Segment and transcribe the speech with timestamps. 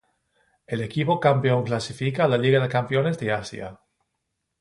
[0.65, 3.79] El equipo campeón clasifica a la Liga de Campeones de Asia.